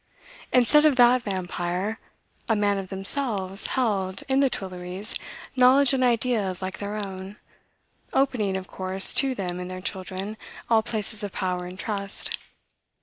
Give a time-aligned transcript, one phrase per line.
[0.51, 1.99] Instead of that vampire,
[2.49, 5.13] a man of themselves held, in the Tuilleries,
[5.55, 7.35] knowledge and ideas like their own,
[8.11, 10.37] opening, of course, to them and their children,
[10.71, 12.35] all places of power and trust.